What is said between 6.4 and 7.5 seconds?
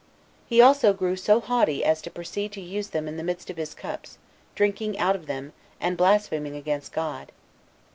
against God.